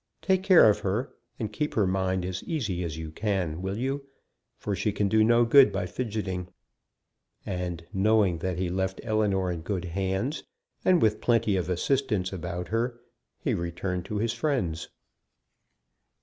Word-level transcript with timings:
Take 0.23 0.41
care 0.41 0.67
of 0.67 0.79
her, 0.79 1.13
and 1.37 1.53
keep 1.53 1.75
her 1.75 1.85
mind 1.85 2.25
as 2.25 2.43
easy 2.45 2.83
as 2.83 2.97
you 2.97 3.11
can, 3.11 3.61
will 3.61 3.77
you, 3.77 4.03
for 4.57 4.75
she 4.75 4.91
can 4.91 5.07
do 5.07 5.23
no 5.23 5.45
good 5.45 5.71
by 5.71 5.85
fidgeting." 5.85 6.47
And, 7.45 7.85
knowing 7.93 8.39
that 8.39 8.57
he 8.57 8.67
left 8.71 8.99
Ellinor 9.03 9.51
in 9.51 9.61
good 9.61 9.85
hands, 9.85 10.43
and 10.83 11.03
with 11.03 11.21
plenty 11.21 11.55
of 11.55 11.69
assistance 11.69 12.33
about 12.33 12.69
her, 12.69 12.99
he 13.37 13.53
returned 13.53 14.05
to 14.05 14.17
his 14.17 14.33
friends. 14.33 14.89